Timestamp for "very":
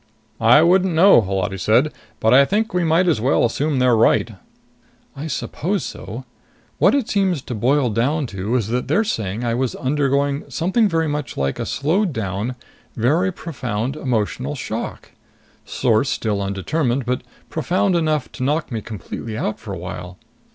10.95-11.07, 12.95-13.31